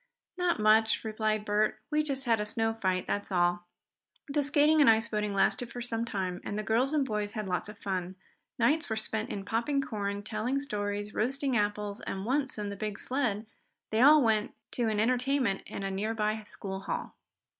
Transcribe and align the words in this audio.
"Not 0.35 0.59
much," 0.59 1.03
replied 1.03 1.45
Bert. 1.45 1.79
"We 1.91 2.01
just 2.01 2.25
had 2.25 2.39
a 2.39 2.45
snow 2.47 2.73
fight; 2.73 3.05
that's 3.05 3.31
all." 3.31 3.67
The 4.29 4.41
skating 4.41 4.81
and 4.81 4.89
ice 4.89 5.07
boating 5.07 5.35
lasted 5.35 5.71
for 5.71 5.79
some 5.83 6.05
time, 6.05 6.41
and 6.43 6.57
the 6.57 6.63
girls 6.63 6.91
and 6.91 7.05
boys 7.05 7.33
had 7.33 7.47
lots 7.47 7.69
of 7.69 7.77
fun. 7.77 8.15
Nights 8.57 8.89
were 8.89 8.95
spent 8.95 9.29
in 9.29 9.45
popping 9.45 9.79
corn, 9.79 10.23
telling 10.23 10.59
stories, 10.59 11.13
roasting 11.13 11.55
apples, 11.55 12.01
and 12.01 12.25
once, 12.25 12.57
in 12.57 12.69
the 12.69 12.75
big 12.75 12.97
sled, 12.97 13.45
they 13.91 14.01
all 14.01 14.23
went 14.23 14.55
to 14.71 14.89
an 14.89 14.99
entertainment 14.99 15.61
in 15.67 15.83
a 15.83 15.91
nearby 15.91 16.41
school 16.45 16.79
hall. 16.79 17.15